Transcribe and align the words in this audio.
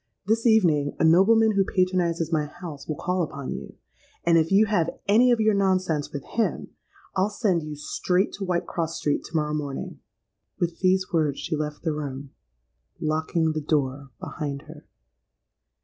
This 0.25 0.47
evening 0.47 0.95
a 0.97 1.03
nobleman 1.03 1.51
who 1.51 1.63
patronizes 1.63 2.31
my 2.31 2.45
house, 2.47 2.87
will 2.87 2.95
call 2.95 3.21
upon 3.21 3.51
you; 3.51 3.75
and 4.23 4.35
if 4.35 4.51
you 4.51 4.65
have 4.65 4.89
any 5.07 5.29
of 5.31 5.39
your 5.39 5.53
nonsense 5.53 6.11
with 6.11 6.23
him, 6.25 6.69
I'll 7.15 7.29
send 7.29 7.61
you 7.61 7.75
straight 7.75 8.33
to 8.39 8.43
Whitecross 8.43 8.97
Street 8.97 9.23
to 9.25 9.35
morrow 9.35 9.53
morning.'—With 9.53 10.79
these 10.79 11.13
words 11.13 11.37
she 11.37 11.55
left 11.55 11.83
the 11.83 11.93
room, 11.93 12.31
locking 12.99 13.51
the 13.51 13.61
door 13.61 14.09
behind 14.19 14.63
her. 14.63 14.87